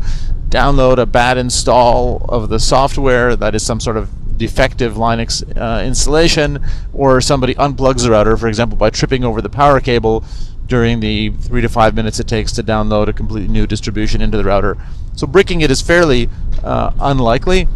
download 0.48 0.98
a 0.98 1.06
bad 1.06 1.38
install 1.38 2.24
of 2.28 2.50
the 2.50 2.60
software 2.60 3.34
that 3.34 3.56
is 3.56 3.66
some 3.66 3.80
sort 3.80 3.96
of 3.96 4.38
defective 4.38 4.94
Linux 4.94 5.42
uh, 5.56 5.82
installation, 5.84 6.64
or 6.92 7.20
somebody 7.20 7.54
unplugs 7.56 8.04
the 8.04 8.10
router, 8.10 8.36
for 8.36 8.46
example, 8.46 8.78
by 8.78 8.90
tripping 8.90 9.24
over 9.24 9.42
the 9.42 9.48
power 9.48 9.80
cable 9.80 10.24
during 10.66 11.00
the 11.00 11.30
three 11.30 11.60
to 11.62 11.68
five 11.68 11.94
minutes 11.94 12.18
it 12.18 12.26
takes 12.26 12.52
to 12.52 12.62
download 12.62 13.08
a 13.08 13.12
completely 13.12 13.48
new 13.48 13.66
distribution 13.66 14.20
into 14.20 14.36
the 14.36 14.44
router. 14.44 14.76
So 15.14 15.26
bricking 15.26 15.62
it 15.62 15.70
is 15.70 15.80
fairly 15.80 16.28
uh, 16.62 16.92
unlikely. 17.00 17.68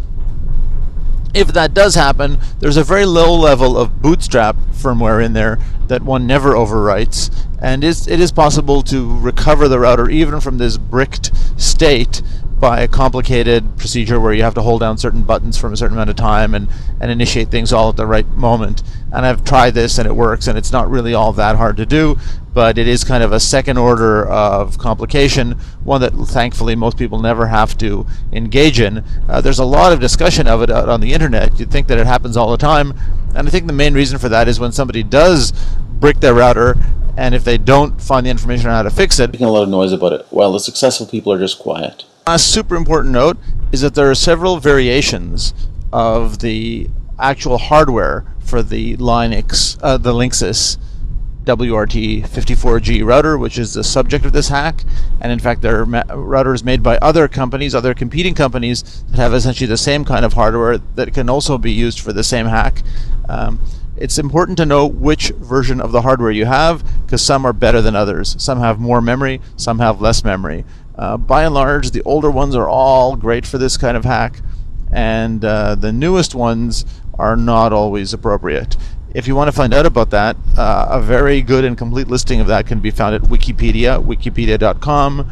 If 1.33 1.49
that 1.53 1.73
does 1.73 1.95
happen, 1.95 2.39
there's 2.59 2.77
a 2.77 2.83
very 2.83 3.05
low 3.05 3.33
level 3.33 3.77
of 3.77 4.01
bootstrap 4.01 4.57
firmware 4.73 5.23
in 5.23 5.33
there 5.33 5.59
that 5.87 6.01
one 6.01 6.27
never 6.27 6.51
overwrites, 6.53 7.33
and 7.61 7.83
it 7.83 8.07
is 8.07 8.31
possible 8.31 8.81
to 8.83 9.17
recover 9.19 9.67
the 9.67 9.79
router 9.79 10.09
even 10.09 10.41
from 10.41 10.57
this 10.57 10.77
bricked 10.77 11.31
state 11.59 12.21
by 12.61 12.79
a 12.81 12.87
complicated 12.87 13.75
procedure 13.75 14.19
where 14.19 14.33
you 14.33 14.43
have 14.43 14.53
to 14.53 14.61
hold 14.61 14.81
down 14.81 14.95
certain 14.95 15.23
buttons 15.23 15.57
for 15.57 15.73
a 15.73 15.75
certain 15.75 15.97
amount 15.97 16.11
of 16.11 16.15
time 16.15 16.53
and, 16.53 16.69
and 16.99 17.09
initiate 17.09 17.49
things 17.49 17.73
all 17.73 17.89
at 17.89 17.97
the 17.97 18.05
right 18.05 18.27
moment. 18.29 18.83
And 19.11 19.25
I've 19.25 19.43
tried 19.43 19.73
this 19.73 19.97
and 19.97 20.07
it 20.07 20.15
works, 20.15 20.45
and 20.45 20.59
it's 20.59 20.71
not 20.71 20.87
really 20.87 21.15
all 21.15 21.33
that 21.33 21.55
hard 21.55 21.75
to 21.77 21.87
do, 21.87 22.19
but 22.53 22.77
it 22.77 22.87
is 22.87 23.03
kind 23.03 23.23
of 23.23 23.31
a 23.31 23.39
second 23.39 23.77
order 23.79 24.27
of 24.27 24.77
complication, 24.77 25.53
one 25.83 26.01
that 26.01 26.13
thankfully 26.13 26.75
most 26.75 26.97
people 26.97 27.19
never 27.19 27.47
have 27.47 27.75
to 27.79 28.05
engage 28.31 28.79
in. 28.79 29.03
Uh, 29.27 29.41
there's 29.41 29.59
a 29.59 29.65
lot 29.65 29.91
of 29.91 29.99
discussion 29.99 30.45
of 30.45 30.61
it 30.61 30.69
out 30.69 30.87
on 30.87 31.01
the 31.01 31.13
internet. 31.13 31.59
You'd 31.59 31.71
think 31.71 31.87
that 31.87 31.97
it 31.97 32.05
happens 32.05 32.37
all 32.37 32.51
the 32.51 32.57
time, 32.57 32.93
and 33.33 33.47
I 33.47 33.51
think 33.51 33.65
the 33.65 33.73
main 33.73 33.95
reason 33.95 34.19
for 34.19 34.29
that 34.29 34.47
is 34.47 34.59
when 34.59 34.71
somebody 34.71 35.01
does 35.01 35.51
brick 35.99 36.19
their 36.19 36.35
router 36.35 36.77
and 37.17 37.33
if 37.33 37.43
they 37.43 37.57
don't 37.57 37.99
find 37.99 38.25
the 38.25 38.29
information 38.29 38.69
on 38.69 38.75
how 38.75 38.83
to 38.83 38.91
fix 38.91 39.19
it, 39.19 39.31
making 39.31 39.47
a 39.47 39.51
lot 39.51 39.63
of 39.63 39.69
noise 39.69 39.91
about 39.91 40.13
it, 40.13 40.27
while 40.29 40.53
the 40.53 40.59
successful 40.59 41.07
people 41.07 41.33
are 41.33 41.39
just 41.39 41.57
quiet. 41.59 42.05
A 42.27 42.37
super 42.37 42.75
important 42.75 43.13
note 43.13 43.37
is 43.71 43.81
that 43.81 43.95
there 43.95 44.09
are 44.11 44.15
several 44.15 44.57
variations 44.57 45.55
of 45.91 46.37
the 46.39 46.87
actual 47.17 47.57
hardware 47.57 48.25
for 48.39 48.61
the 48.61 48.95
Linux, 48.97 49.79
uh, 49.81 49.97
the 49.97 50.13
Linksys 50.13 50.77
WRT54G 51.45 53.03
router, 53.03 53.39
which 53.39 53.57
is 53.57 53.73
the 53.73 53.83
subject 53.83 54.23
of 54.23 54.33
this 54.33 54.49
hack. 54.49 54.83
And 55.19 55.31
in 55.31 55.39
fact, 55.39 55.63
there 55.63 55.81
are 55.81 55.85
ma- 55.87 56.03
routers 56.03 56.63
made 56.63 56.83
by 56.83 56.99
other 56.99 57.27
companies, 57.27 57.73
other 57.73 57.95
competing 57.95 58.35
companies, 58.35 59.03
that 59.09 59.17
have 59.17 59.33
essentially 59.33 59.67
the 59.67 59.75
same 59.75 60.05
kind 60.05 60.23
of 60.23 60.33
hardware 60.33 60.77
that 60.77 61.15
can 61.15 61.27
also 61.27 61.57
be 61.57 61.71
used 61.71 61.99
for 61.99 62.13
the 62.13 62.23
same 62.23 62.45
hack. 62.45 62.83
Um, 63.29 63.59
it's 63.97 64.17
important 64.17 64.57
to 64.57 64.65
know 64.65 64.85
which 64.87 65.29
version 65.29 65.81
of 65.81 65.91
the 65.91 66.01
hardware 66.01 66.31
you 66.31 66.45
have 66.45 66.83
because 67.05 67.21
some 67.21 67.45
are 67.45 67.53
better 67.53 67.81
than 67.81 67.95
others. 67.95 68.35
Some 68.41 68.59
have 68.59 68.79
more 68.79 69.01
memory, 69.01 69.41
some 69.57 69.79
have 69.79 70.01
less 70.01 70.23
memory. 70.23 70.65
Uh, 71.01 71.17
by 71.17 71.43
and 71.45 71.55
large, 71.55 71.89
the 71.89 72.03
older 72.03 72.29
ones 72.29 72.55
are 72.55 72.69
all 72.69 73.15
great 73.15 73.43
for 73.43 73.57
this 73.57 73.75
kind 73.75 73.97
of 73.97 74.05
hack, 74.05 74.39
and 74.91 75.43
uh, 75.43 75.73
the 75.73 75.91
newest 75.91 76.35
ones 76.35 76.85
are 77.15 77.35
not 77.35 77.73
always 77.73 78.13
appropriate. 78.13 78.77
If 79.15 79.27
you 79.27 79.35
want 79.35 79.47
to 79.47 79.51
find 79.51 79.73
out 79.73 79.87
about 79.87 80.11
that, 80.11 80.37
uh, 80.55 80.89
a 80.91 81.01
very 81.01 81.41
good 81.41 81.65
and 81.65 81.75
complete 81.75 82.07
listing 82.07 82.39
of 82.39 82.45
that 82.47 82.67
can 82.67 82.81
be 82.81 82.91
found 82.91 83.15
at 83.15 83.23
Wikipedia, 83.23 83.99
wikipedia.com, 84.05 85.27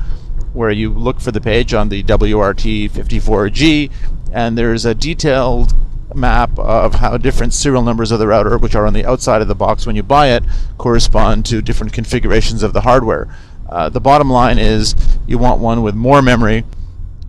where 0.53 0.71
you 0.71 0.89
look 0.89 1.19
for 1.21 1.31
the 1.31 1.39
page 1.39 1.71
on 1.75 1.89
the 1.89 2.01
WRT54G, 2.01 3.91
and 4.33 4.57
there's 4.57 4.85
a 4.85 4.95
detailed 4.95 5.75
map 6.15 6.57
of 6.57 6.95
how 6.95 7.15
different 7.17 7.53
serial 7.53 7.83
numbers 7.83 8.09
of 8.11 8.17
the 8.17 8.25
router, 8.25 8.57
which 8.57 8.73
are 8.73 8.88
on 8.88 8.93
the 8.93 9.05
outside 9.05 9.43
of 9.43 9.47
the 9.47 9.53
box 9.53 9.85
when 9.85 9.95
you 9.95 10.01
buy 10.01 10.29
it, 10.29 10.43
correspond 10.79 11.45
to 11.45 11.61
different 11.61 11.93
configurations 11.93 12.63
of 12.63 12.73
the 12.73 12.81
hardware. 12.81 13.27
Uh, 13.69 13.89
the 13.89 13.99
bottom 13.99 14.29
line 14.29 14.57
is 14.57 14.95
you 15.27 15.38
want 15.38 15.59
one 15.61 15.83
with 15.83 15.95
more 15.95 16.21
memory 16.21 16.63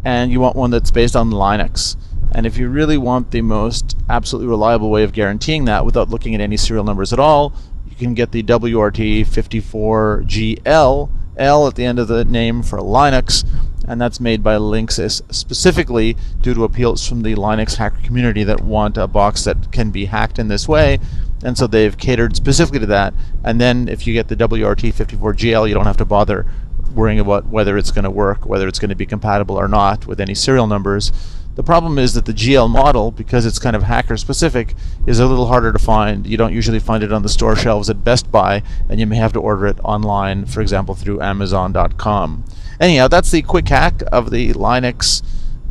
and 0.04 0.30
you 0.32 0.40
want 0.40 0.56
one 0.56 0.70
that's 0.70 0.90
based 0.90 1.14
on 1.14 1.30
Linux. 1.30 1.94
And 2.32 2.46
if 2.46 2.56
you 2.56 2.68
really 2.68 2.96
want 2.96 3.30
the 3.30 3.42
most 3.42 3.96
absolutely 4.08 4.48
reliable 4.48 4.90
way 4.90 5.02
of 5.02 5.12
guaranteeing 5.12 5.66
that 5.66 5.84
without 5.84 6.08
looking 6.08 6.34
at 6.34 6.40
any 6.40 6.56
serial 6.56 6.84
numbers 6.84 7.12
at 7.12 7.18
all, 7.18 7.52
you 7.88 7.96
can 7.96 8.14
get 8.14 8.32
the 8.32 8.42
WRT54GL, 8.42 11.10
L 11.36 11.66
at 11.66 11.74
the 11.74 11.84
end 11.84 11.98
of 11.98 12.08
the 12.08 12.24
name 12.24 12.62
for 12.62 12.78
Linux, 12.78 13.46
and 13.86 14.00
that's 14.00 14.20
made 14.20 14.42
by 14.42 14.56
Linksys 14.56 15.20
specifically 15.34 16.16
due 16.40 16.54
to 16.54 16.64
appeals 16.64 17.06
from 17.06 17.20
the 17.22 17.34
Linux 17.34 17.76
hacker 17.76 18.00
community 18.02 18.44
that 18.44 18.62
want 18.62 18.96
a 18.96 19.06
box 19.06 19.44
that 19.44 19.70
can 19.72 19.90
be 19.90 20.06
hacked 20.06 20.38
in 20.38 20.48
this 20.48 20.66
way 20.68 20.98
and 21.42 21.56
so 21.56 21.66
they've 21.66 21.96
catered 21.96 22.36
specifically 22.36 22.80
to 22.80 22.86
that. 22.86 23.14
And 23.44 23.60
then 23.60 23.88
if 23.88 24.06
you 24.06 24.12
get 24.12 24.28
the 24.28 24.36
WRT54GL, 24.36 25.68
you 25.68 25.74
don't 25.74 25.86
have 25.86 25.96
to 25.98 26.04
bother 26.04 26.46
worrying 26.94 27.20
about 27.20 27.46
whether 27.46 27.76
it's 27.78 27.90
going 27.90 28.04
to 28.04 28.10
work, 28.10 28.46
whether 28.46 28.66
it's 28.66 28.78
going 28.78 28.88
to 28.88 28.96
be 28.96 29.06
compatible 29.06 29.56
or 29.56 29.68
not 29.68 30.06
with 30.06 30.20
any 30.20 30.34
serial 30.34 30.66
numbers. 30.66 31.12
The 31.56 31.62
problem 31.62 31.98
is 31.98 32.14
that 32.14 32.24
the 32.24 32.32
GL 32.32 32.70
model, 32.70 33.10
because 33.10 33.44
it's 33.44 33.58
kind 33.58 33.74
of 33.74 33.82
hacker 33.82 34.16
specific, 34.16 34.74
is 35.06 35.18
a 35.18 35.26
little 35.26 35.46
harder 35.46 35.72
to 35.72 35.78
find. 35.78 36.26
You 36.26 36.36
don't 36.36 36.54
usually 36.54 36.78
find 36.78 37.02
it 37.02 37.12
on 37.12 37.22
the 37.22 37.28
store 37.28 37.56
shelves 37.56 37.90
at 37.90 38.04
Best 38.04 38.30
Buy, 38.30 38.62
and 38.88 39.00
you 39.00 39.06
may 39.06 39.16
have 39.16 39.32
to 39.34 39.40
order 39.40 39.66
it 39.66 39.78
online, 39.82 40.46
for 40.46 40.60
example, 40.60 40.94
through 40.94 41.20
Amazon.com. 41.20 42.44
Anyhow, 42.80 43.08
that's 43.08 43.30
the 43.30 43.42
quick 43.42 43.68
hack 43.68 44.02
of 44.10 44.30
the 44.30 44.54
Linux 44.54 45.22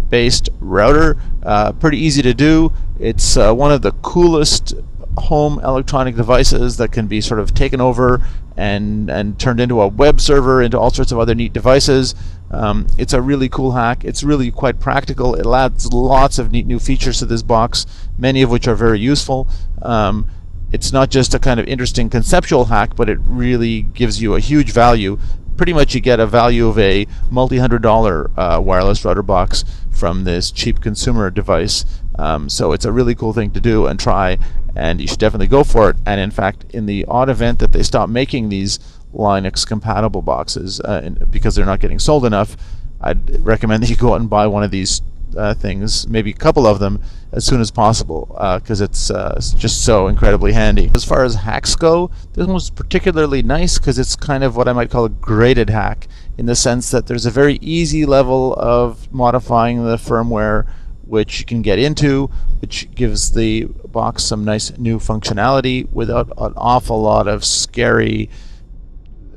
based 0.10 0.50
router. 0.60 1.18
Uh, 1.42 1.72
pretty 1.72 1.98
easy 1.98 2.22
to 2.22 2.34
do. 2.34 2.72
It's 3.00 3.38
uh, 3.38 3.54
one 3.54 3.72
of 3.72 3.82
the 3.82 3.94
coolest 3.94 4.74
home 5.20 5.60
electronic 5.64 6.16
devices 6.16 6.78
that 6.78 6.92
can 6.92 7.08
be 7.08 7.22
sort 7.22 7.40
of 7.40 7.54
taken 7.54 7.82
over 7.82 8.22
and 8.58 9.10
and 9.10 9.40
turned 9.40 9.60
into 9.60 9.82
a 9.82 9.88
web 9.88 10.20
server, 10.20 10.62
into 10.62 10.78
all 10.78 10.92
sorts 10.92 11.12
of 11.12 11.20
other 11.20 11.36
neat 11.36 11.54
devices. 11.54 12.16
Um, 12.52 12.88
it's 12.98 13.14
a 13.14 13.22
really 13.22 13.48
cool 13.48 13.72
hack. 13.72 14.04
It's 14.04 14.24
really 14.24 14.52
quite 14.52 14.80
practical. 14.80 15.36
It 15.36 15.46
adds 15.46 15.94
lots 15.94 16.40
of 16.40 16.52
neat 16.52 16.66
new 16.66 16.80
features 16.80 17.20
to 17.20 17.26
this 17.26 17.44
box, 17.44 17.86
many 18.18 18.42
of 18.42 18.50
which 18.50 18.68
are 18.68 18.76
very 18.76 19.00
useful. 19.00 19.48
Um, 19.82 20.28
it's 20.72 20.92
not 20.92 21.10
just 21.10 21.34
a 21.34 21.40
kind 21.40 21.60
of 21.60 21.68
interesting 21.68 22.10
conceptual 22.10 22.66
hack, 22.66 22.96
but 22.96 23.10
it 23.10 23.18
really 23.24 23.84
gives 23.84 24.22
you 24.22 24.36
a 24.36 24.40
huge 24.40 24.72
value. 24.72 25.20
Pretty 25.58 25.74
much, 25.74 25.94
you 25.94 26.00
get 26.02 26.20
a 26.20 26.28
value 26.28 26.68
of 26.68 26.78
a 26.80 27.06
multi-hundred 27.30 27.82
dollar 27.82 28.32
uh, 28.40 28.60
wireless 28.62 29.04
router 29.04 29.24
box 29.24 29.66
from 29.92 30.24
this 30.24 30.52
cheap 30.52 30.82
consumer 30.82 31.30
device. 31.30 31.86
Um, 32.20 32.50
so 32.50 32.74
it's 32.74 32.84
a 32.84 32.92
really 32.92 33.16
cool 33.16 33.32
thing 33.32 33.52
to 33.52 33.62
do 33.62 33.88
and 33.88 33.98
try, 33.98 34.38
and 34.76 35.00
you 35.00 35.08
should 35.08 35.20
definitely 35.20 35.48
go 35.48 35.64
for 35.64 35.90
it. 35.90 35.96
And 36.06 36.20
in 36.20 36.32
fact, 36.32 36.66
in 36.72 36.86
the 36.86 37.06
odd 37.06 37.30
event 37.30 37.60
that 37.60 37.72
they 37.72 37.82
stop 37.82 38.10
making 38.10 38.50
these 38.50 38.78
Linux 39.14 39.66
compatible 39.66 40.22
boxes 40.22 40.82
uh, 40.82 41.10
because 41.32 41.56
they're 41.56 41.66
not 41.66 41.80
getting 41.80 41.98
sold 42.00 42.26
enough, 42.26 42.58
I'd 43.00 43.40
recommend 43.46 43.84
that 43.84 43.90
you 43.90 43.96
go 43.96 44.14
out 44.14 44.20
and 44.20 44.30
buy 44.30 44.48
one 44.48 44.64
of 44.64 44.72
these 44.72 45.02
uh, 45.38 45.54
things, 45.54 46.08
maybe 46.08 46.32
a 46.32 46.34
couple 46.34 46.68
of 46.68 46.80
them, 46.80 47.02
as 47.32 47.46
soon 47.46 47.62
as 47.62 47.72
possible, 47.72 48.26
because 48.60 48.82
uh, 48.82 48.86
it's, 48.86 49.12
uh, 49.12 49.40
just 49.56 49.86
so 49.86 50.08
incredibly 50.08 50.52
handy. 50.52 50.92
As 50.96 51.06
far 51.06 51.24
as 51.24 51.36
hacks 51.36 51.76
go, 51.76 52.12
this 52.34 52.48
one's 52.48 52.70
particularly 52.70 53.44
nice 53.44 53.78
because 53.78 53.98
it's 53.98 54.16
kind 54.16 54.44
of 54.44 54.58
what 54.58 54.68
I 54.68 54.74
might 54.74 54.90
call 54.90 55.06
a 55.06 55.10
graded 55.10 55.70
hack, 55.70 56.08
in 56.38 56.48
the 56.48 56.56
sense 56.56 56.92
that 56.92 57.08
there's 57.08 57.26
a 57.26 57.32
very 57.32 57.60
easy 57.62 58.06
level 58.06 58.56
of 58.56 59.12
modifying 59.14 59.86
the 59.86 59.96
firmware 59.96 60.68
which 61.10 61.40
you 61.40 61.46
can 61.46 61.62
get 61.62 61.80
into, 61.80 62.28
which 62.62 62.90
gives 62.94 63.32
the 63.32 63.66
box 63.66 64.24
some 64.24 64.46
nice 64.46 64.78
new 64.78 65.00
functionality 65.00 65.92
without 65.92 66.28
an 66.38 66.54
awful 66.56 67.02
lot 67.02 67.28
of 67.28 67.44
scary 67.44 68.30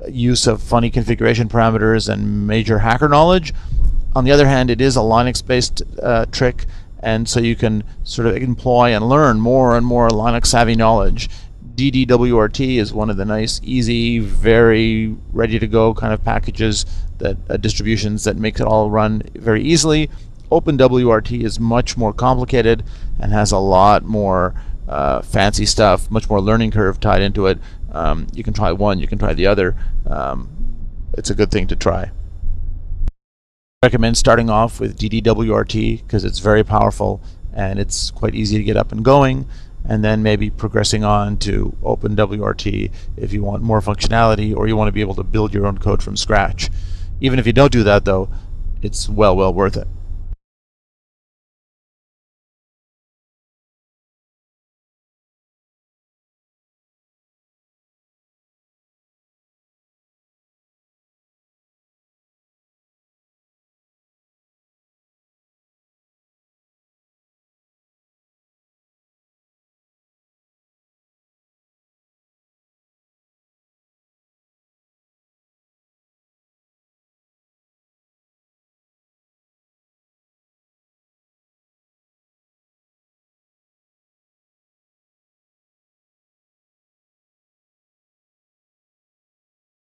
use 0.08 0.46
of 0.46 0.62
funny 0.62 0.90
configuration 0.90 1.48
parameters 1.48 2.12
and 2.12 2.46
major 2.46 2.78
hacker 2.78 3.08
knowledge. 3.08 3.54
On 4.14 4.24
the 4.24 4.32
other 4.32 4.46
hand, 4.46 4.70
it 4.70 4.80
is 4.80 4.96
a 4.96 5.00
Linux 5.00 5.44
based 5.44 5.82
uh, 6.02 6.26
trick, 6.26 6.66
and 7.00 7.28
so 7.28 7.40
you 7.40 7.56
can 7.56 7.84
sort 8.04 8.28
of 8.28 8.36
employ 8.36 8.94
and 8.94 9.08
learn 9.08 9.40
more 9.40 9.76
and 9.76 9.86
more 9.86 10.08
Linux 10.08 10.46
savvy 10.46 10.74
knowledge. 10.74 11.30
DDWRT 11.74 12.76
is 12.76 12.92
one 12.92 13.08
of 13.08 13.16
the 13.16 13.24
nice, 13.24 13.58
easy, 13.64 14.18
very 14.18 15.16
ready 15.32 15.58
to 15.58 15.66
go 15.66 15.94
kind 15.94 16.12
of 16.12 16.22
packages 16.22 16.84
that 17.18 17.38
uh, 17.48 17.56
distributions 17.56 18.24
that 18.24 18.36
makes 18.36 18.60
it 18.60 18.66
all 18.66 18.90
run 18.90 19.22
very 19.34 19.62
easily. 19.62 20.10
OpenWRT 20.52 21.42
is 21.42 21.58
much 21.58 21.96
more 21.96 22.12
complicated 22.12 22.84
and 23.18 23.32
has 23.32 23.52
a 23.52 23.58
lot 23.58 24.04
more 24.04 24.54
uh, 24.86 25.22
fancy 25.22 25.64
stuff, 25.64 26.10
much 26.10 26.28
more 26.28 26.40
learning 26.40 26.70
curve 26.70 27.00
tied 27.00 27.22
into 27.22 27.46
it. 27.46 27.58
Um, 27.90 28.26
you 28.34 28.44
can 28.44 28.52
try 28.52 28.70
one, 28.72 28.98
you 28.98 29.06
can 29.06 29.18
try 29.18 29.32
the 29.32 29.46
other. 29.46 29.74
Um, 30.06 30.48
it's 31.14 31.30
a 31.30 31.34
good 31.34 31.50
thing 31.50 31.66
to 31.68 31.76
try. 31.76 32.10
I 33.08 33.86
recommend 33.86 34.18
starting 34.18 34.50
off 34.50 34.78
with 34.78 34.98
DDWRT 34.98 36.02
because 36.02 36.22
it's 36.22 36.38
very 36.38 36.62
powerful 36.62 37.22
and 37.54 37.78
it's 37.78 38.10
quite 38.10 38.34
easy 38.34 38.58
to 38.58 38.64
get 38.64 38.76
up 38.76 38.92
and 38.92 39.02
going 39.02 39.46
and 39.84 40.04
then 40.04 40.22
maybe 40.22 40.50
progressing 40.50 41.02
on 41.02 41.38
to 41.38 41.74
OpenWRT 41.82 42.92
if 43.16 43.32
you 43.32 43.42
want 43.42 43.62
more 43.62 43.80
functionality 43.80 44.54
or 44.54 44.68
you 44.68 44.76
want 44.76 44.88
to 44.88 44.92
be 44.92 45.00
able 45.00 45.14
to 45.14 45.24
build 45.24 45.54
your 45.54 45.66
own 45.66 45.78
code 45.78 46.02
from 46.02 46.16
scratch. 46.16 46.70
Even 47.20 47.38
if 47.38 47.46
you 47.46 47.52
don't 47.52 47.72
do 47.72 47.82
that 47.82 48.04
though, 48.04 48.28
it's 48.82 49.08
well 49.08 49.34
well 49.34 49.52
worth 49.52 49.76
it. 49.76 49.88